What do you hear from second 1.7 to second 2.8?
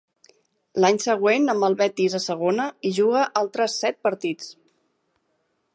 Betis a Segona,